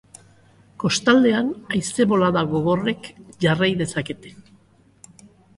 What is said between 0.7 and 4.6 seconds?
Kostaldean, haize-bolada gogorrek jarrai dezakete.